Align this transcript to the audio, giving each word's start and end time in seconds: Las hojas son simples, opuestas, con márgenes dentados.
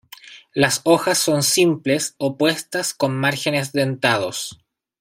Las 0.55 0.81
hojas 0.83 1.19
son 1.19 1.43
simples, 1.43 2.15
opuestas, 2.17 2.95
con 2.95 3.15
márgenes 3.15 3.71
dentados. 3.71 4.59